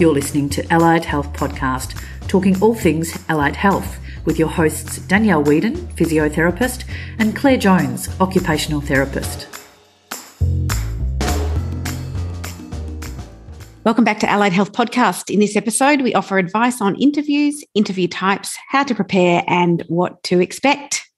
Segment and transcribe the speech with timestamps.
[0.00, 5.42] You're listening to Allied Health Podcast, talking all things allied health, with your hosts Danielle
[5.42, 6.84] Whedon, physiotherapist,
[7.18, 9.46] and Claire Jones, occupational therapist.
[13.84, 15.28] Welcome back to Allied Health Podcast.
[15.28, 20.22] In this episode, we offer advice on interviews, interview types, how to prepare, and what
[20.22, 21.10] to expect.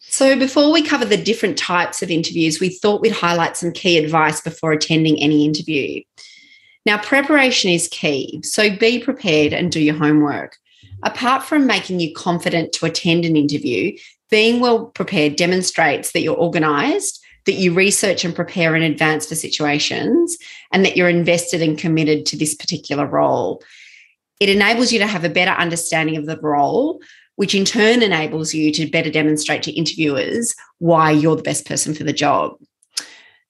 [0.00, 3.96] So, before we cover the different types of interviews, we thought we'd highlight some key
[3.96, 6.02] advice before attending any interview.
[6.86, 10.58] Now, preparation is key, so be prepared and do your homework.
[11.02, 13.96] Apart from making you confident to attend an interview,
[14.30, 19.34] being well prepared demonstrates that you're organised, that you research and prepare in advance for
[19.34, 20.36] situations,
[20.72, 23.62] and that you're invested and committed to this particular role.
[24.40, 27.00] It enables you to have a better understanding of the role,
[27.36, 31.94] which in turn enables you to better demonstrate to interviewers why you're the best person
[31.94, 32.56] for the job.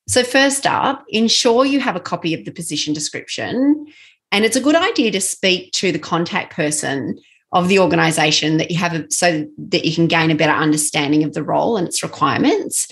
[0.07, 3.87] So, first up, ensure you have a copy of the position description.
[4.33, 7.19] And it's a good idea to speak to the contact person
[7.53, 11.35] of the organization that you have so that you can gain a better understanding of
[11.35, 12.89] the role and its requirements.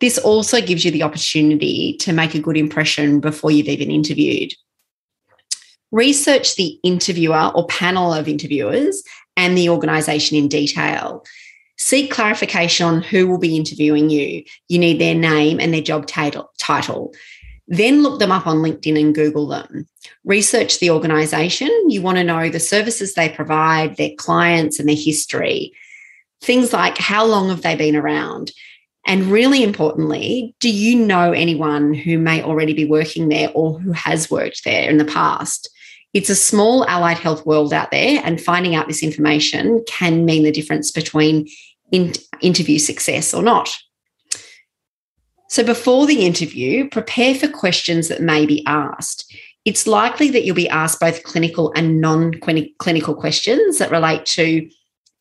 [0.00, 4.52] This also gives you the opportunity to make a good impression before you've even interviewed.
[5.92, 9.02] Research the interviewer or panel of interviewers
[9.36, 11.24] and the organisation in detail.
[11.82, 14.44] Seek clarification on who will be interviewing you.
[14.68, 17.14] You need their name and their job title.
[17.68, 19.88] Then look them up on LinkedIn and Google them.
[20.22, 21.70] Research the organisation.
[21.88, 25.72] You want to know the services they provide, their clients, and their history.
[26.42, 28.52] Things like how long have they been around?
[29.06, 33.92] And really importantly, do you know anyone who may already be working there or who
[33.92, 35.70] has worked there in the past?
[36.12, 40.42] It's a small allied health world out there, and finding out this information can mean
[40.42, 41.48] the difference between
[41.92, 43.74] in- interview success or not.
[45.48, 49.34] So, before the interview, prepare for questions that may be asked.
[49.64, 52.34] It's likely that you'll be asked both clinical and non
[52.78, 54.68] clinical questions that relate to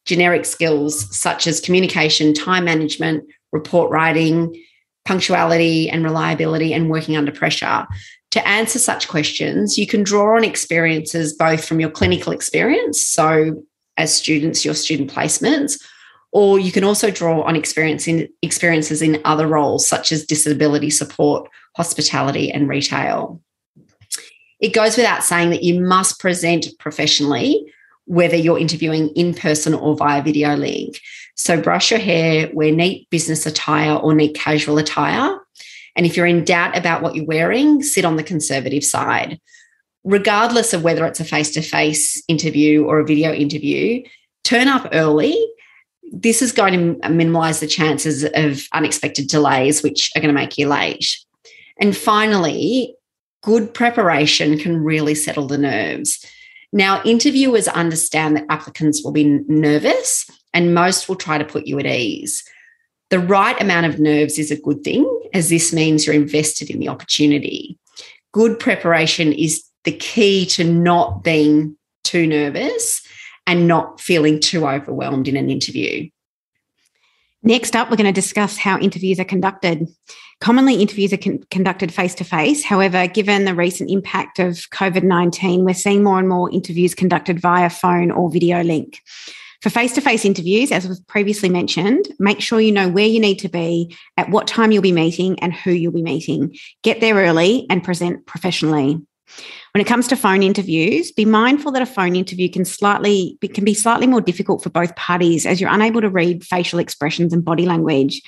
[0.05, 4.63] generic skills such as communication, time management, report writing,
[5.05, 7.87] punctuality and reliability, and working under pressure
[8.31, 13.63] to answer such questions, you can draw on experiences both from your clinical experience, so
[13.97, 15.81] as students, your student placements,
[16.31, 20.89] or you can also draw on experience in, experiences in other roles such as disability
[20.89, 23.41] support, hospitality, and retail.
[24.59, 27.65] It goes without saying that you must present professionally,
[28.05, 30.99] whether you're interviewing in person or via video link.
[31.35, 35.39] So, brush your hair, wear neat business attire or neat casual attire,
[35.95, 39.39] and if you're in doubt about what you're wearing, sit on the conservative side.
[40.03, 44.03] Regardless of whether it's a face to face interview or a video interview,
[44.43, 45.37] turn up early.
[46.11, 50.57] This is going to minimize the chances of unexpected delays, which are going to make
[50.57, 51.17] you late.
[51.79, 52.95] And finally,
[53.41, 56.25] good preparation can really settle the nerves.
[56.71, 61.79] Now, interviewers understand that applicants will be nervous and most will try to put you
[61.79, 62.43] at ease.
[63.09, 66.79] The right amount of nerves is a good thing, as this means you're invested in
[66.79, 67.77] the opportunity.
[68.33, 73.01] Good preparation is the key to not being too nervous
[73.49, 76.07] and not feeling too overwhelmed in an interview.
[77.41, 79.87] Next up, we're going to discuss how interviews are conducted.
[80.39, 82.63] Commonly, interviews are con- conducted face to face.
[82.63, 87.41] However, given the recent impact of COVID 19, we're seeing more and more interviews conducted
[87.41, 89.01] via phone or video link.
[89.63, 93.19] For face to face interviews, as was previously mentioned, make sure you know where you
[93.19, 96.55] need to be, at what time you'll be meeting, and who you'll be meeting.
[96.83, 99.01] Get there early and present professionally.
[99.73, 103.63] When it comes to phone interviews, be mindful that a phone interview can slightly can
[103.63, 107.45] be slightly more difficult for both parties as you're unable to read facial expressions and
[107.45, 108.21] body language.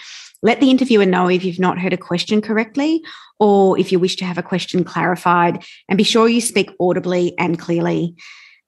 [0.44, 3.04] Let the interviewer know if you've not heard a question correctly
[3.40, 7.38] or if you wish to have a question clarified and be sure you speak audibly
[7.38, 8.16] and clearly.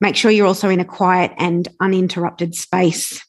[0.01, 3.25] Make sure you're also in a quiet and uninterrupted space.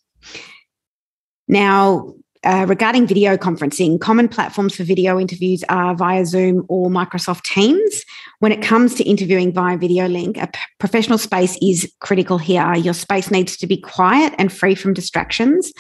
[1.48, 2.14] Now,
[2.44, 8.05] uh, regarding video conferencing, common platforms for video interviews are via Zoom or Microsoft Teams.
[8.41, 12.75] When it comes to interviewing via video link, a p- professional space is critical here.
[12.75, 15.73] Your space needs to be quiet and free from distractions,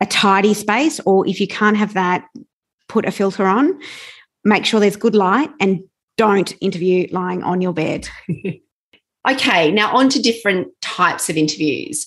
[0.00, 2.24] a tidy space, or if you can't have that,
[2.88, 3.78] put a filter on.
[4.44, 5.80] Make sure there's good light and
[6.16, 8.08] don't interview lying on your bed.
[9.28, 12.06] Okay, now on to different types of interviews.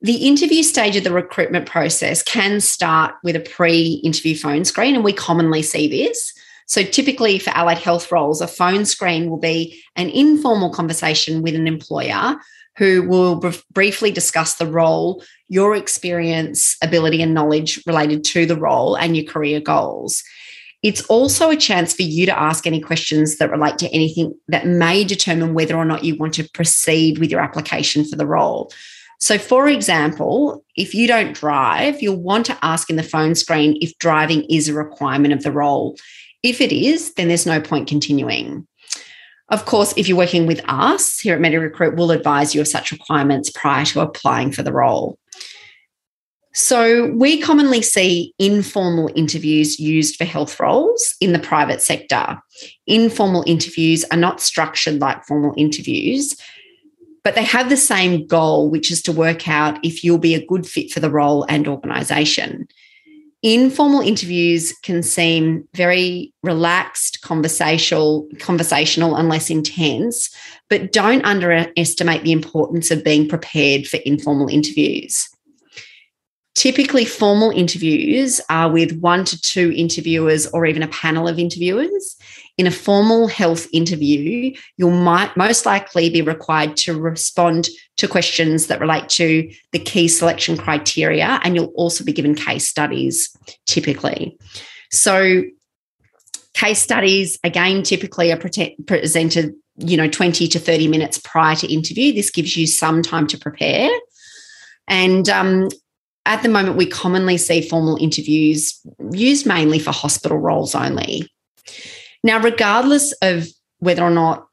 [0.00, 4.94] The interview stage of the recruitment process can start with a pre interview phone screen,
[4.94, 6.32] and we commonly see this.
[6.66, 11.56] So, typically for allied health roles, a phone screen will be an informal conversation with
[11.56, 12.36] an employer
[12.76, 18.56] who will br- briefly discuss the role, your experience, ability, and knowledge related to the
[18.56, 20.22] role, and your career goals.
[20.84, 24.64] It's also a chance for you to ask any questions that relate to anything that
[24.64, 28.70] may determine whether or not you want to proceed with your application for the role.
[29.20, 33.76] So, for example, if you don't drive, you'll want to ask in the phone screen
[33.80, 35.96] if driving is a requirement of the role.
[36.44, 38.66] If it is, then there's no point continuing.
[39.50, 42.92] Of course, if you're working with us here at MediRecruit, we'll advise you of such
[42.92, 45.18] requirements prior to applying for the role.
[46.54, 52.38] So, we commonly see informal interviews used for health roles in the private sector.
[52.86, 56.36] Informal interviews are not structured like formal interviews,
[57.24, 60.46] but they have the same goal, which is to work out if you'll be a
[60.46, 62.68] good fit for the role and organisation
[63.42, 70.34] informal interviews can seem very relaxed, conversational, conversational and less intense,
[70.68, 75.28] but don't underestimate the importance of being prepared for informal interviews.
[76.54, 82.16] Typically, formal interviews are with one to two interviewers or even a panel of interviewers.
[82.58, 88.66] In a formal health interview, you'll might most likely be required to respond to questions
[88.66, 93.30] that relate to the key selection criteria, and you'll also be given case studies
[93.66, 94.36] typically.
[94.90, 95.44] So,
[96.54, 98.40] case studies again typically are
[98.86, 103.28] presented you know 20 to 30 minutes prior to interview this gives you some time
[103.28, 103.88] to prepare
[104.88, 105.68] and um,
[106.28, 108.78] at the moment, we commonly see formal interviews
[109.12, 111.32] used mainly for hospital roles only.
[112.24, 113.46] Now, regardless of
[113.78, 114.46] whether or not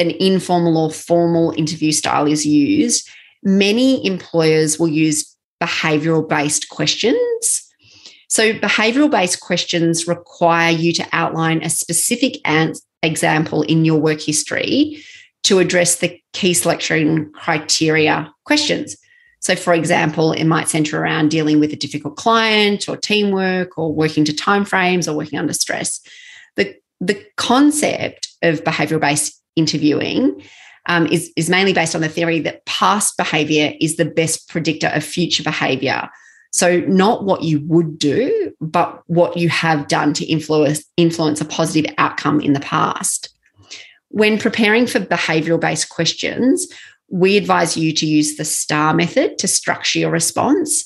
[0.00, 3.08] an informal or formal interview style is used,
[3.42, 7.60] many employers will use behavioral based questions.
[8.28, 12.40] So, behavioral based questions require you to outline a specific
[13.02, 15.04] example in your work history
[15.44, 18.96] to address the key selection criteria questions.
[19.40, 23.92] So, for example, it might center around dealing with a difficult client or teamwork or
[23.92, 26.00] working to timeframes or working under stress.
[27.06, 30.42] The, concept of behavioral based interviewing
[30.86, 34.88] um, is, is mainly based on the theory that past behavior is the best predictor
[34.88, 36.08] of future behavior.
[36.52, 41.44] So, not what you would do, but what you have done to influence, influence a
[41.44, 43.30] positive outcome in the past.
[44.10, 46.68] When preparing for behavioral based questions,
[47.08, 50.84] we advise you to use the STAR method to structure your response.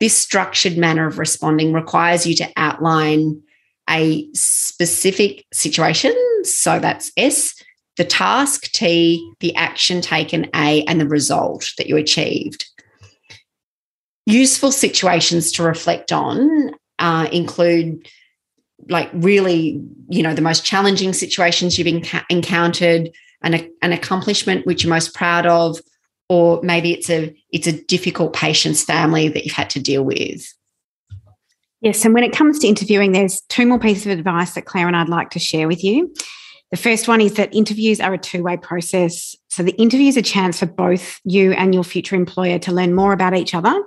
[0.00, 3.42] This structured manner of responding requires you to outline
[3.88, 6.14] a specific situation.
[6.44, 7.54] So that's S,
[7.96, 12.64] the task T, the action taken A, and the result that you achieved.
[14.26, 18.08] Useful situations to reflect on uh, include
[18.88, 23.10] like really, you know, the most challenging situations you've enc- encountered,
[23.42, 25.78] an, an accomplishment which you're most proud of,
[26.28, 30.52] or maybe it's a it's a difficult patient's family that you've had to deal with.
[31.82, 34.86] Yes, and when it comes to interviewing, there's two more pieces of advice that Claire
[34.86, 36.14] and I'd like to share with you.
[36.70, 39.36] The first one is that interviews are a two way process.
[39.48, 42.94] So the interview is a chance for both you and your future employer to learn
[42.94, 43.82] more about each other.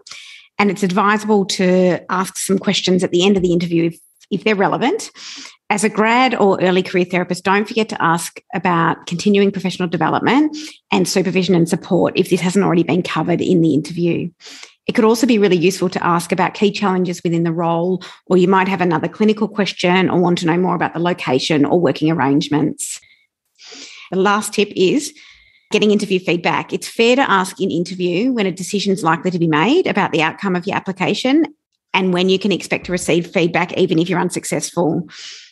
[0.59, 4.00] And it's advisable to ask some questions at the end of the interview if,
[4.30, 5.09] if they're relevant
[5.69, 10.56] as a grad or early career therapist, don't forget to ask about continuing professional development
[10.91, 14.30] and supervision and support if this hasn't already been covered in the interview.
[14.87, 18.37] It could also be really useful to ask about key challenges within the role, or
[18.37, 21.79] you might have another clinical question or want to know more about the location or
[21.79, 23.00] working arrangements.
[24.12, 25.13] The last tip is
[25.71, 26.71] getting interview feedback.
[26.71, 30.12] It's fair to ask in interview when a decision is likely to be made about
[30.12, 31.48] the outcome of your application
[31.93, 35.10] and when you can expect to receive feedback, even if you're unsuccessful.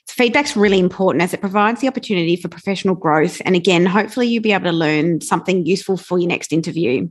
[0.08, 3.42] Feedback's really important as it provides the opportunity for professional growth.
[3.46, 7.08] And again, hopefully you'll be able to learn something useful for your next interview.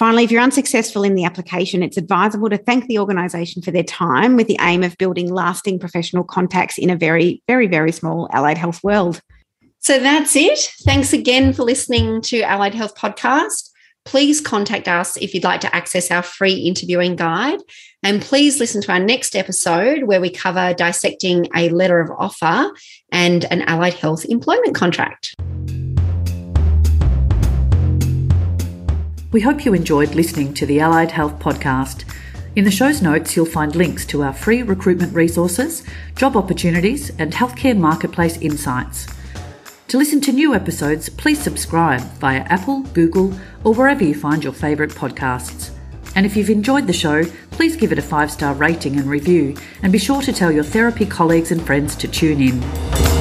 [0.00, 3.82] Finally, if you're unsuccessful in the application, it's advisable to thank the organisation for their
[3.82, 8.26] time with the aim of building lasting professional contacts in a very, very, very small
[8.32, 9.20] allied health world.
[9.80, 10.58] So that's it.
[10.84, 13.66] Thanks again for listening to Allied Health Podcast
[14.06, 17.60] please contact us if you'd like to access our free interviewing guide.
[18.02, 22.72] And please listen to our next episode where we cover dissecting a letter of offer
[23.12, 25.34] and an allied health employment contract.
[29.32, 32.02] We hope you enjoyed listening to the Allied Health podcast.
[32.56, 35.84] In the show's notes, you'll find links to our free recruitment resources,
[36.16, 39.06] job opportunities, and healthcare marketplace insights.
[39.86, 43.32] To listen to new episodes, please subscribe via Apple, Google,
[43.62, 45.70] or wherever you find your favourite podcasts.
[46.16, 47.22] And if you've enjoyed the show,
[47.52, 50.64] please give it a five star rating and review, and be sure to tell your
[50.64, 53.19] therapy colleagues and friends to tune in.